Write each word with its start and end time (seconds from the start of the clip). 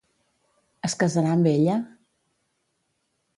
Es 0.89 0.95
casarà 1.03 1.35
amb 1.35 1.51
ella? 1.51 1.77